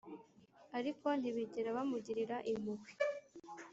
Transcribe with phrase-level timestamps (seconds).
[0.77, 2.91] ariko ntibigera bamugirira impuhwe